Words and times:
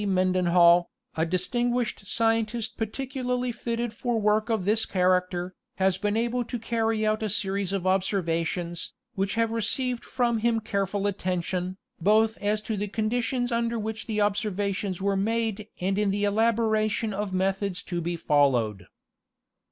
Menden 0.03 0.47
hall, 0.49 0.89
a 1.15 1.27
distinguished 1.27 2.07
scientist 2.07 2.75
peculiarly 2.75 3.51
fitted 3.51 3.93
for 3.93 4.19
work 4.19 4.49
of 4.49 4.65
this 4.65 4.83
character, 4.87 5.53
has 5.75 5.99
been 5.99 6.17
able 6.17 6.43
to 6.43 6.57
carry 6.57 7.05
out 7.05 7.21
a 7.21 7.29
series 7.29 7.71
of 7.71 7.85
observations, 7.85 8.95
which 9.13 9.35
have 9.35 9.51
received 9.51 10.03
from 10.03 10.39
him 10.39 10.59
careful 10.59 11.05
attention, 11.05 11.77
both 12.01 12.35
as 12.37 12.63
to 12.63 12.77
the 12.77 12.87
conditions 12.87 13.51
under 13.51 13.77
which 13.77 14.07
the 14.07 14.19
observations 14.19 15.03
were 15.03 15.15
made 15.15 15.67
and 15.79 15.99
in 15.99 16.09
the 16.09 16.23
elaboration 16.23 17.13
of 17.13 17.31
methods 17.31 17.83
to 17.83 18.01
be 18.01 18.15
followed. 18.17 18.87